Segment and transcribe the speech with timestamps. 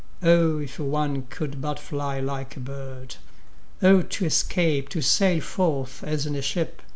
[0.23, 3.17] O if one could but fly like a bird!
[3.83, 6.81] O to escape, to sail forth as in a ship!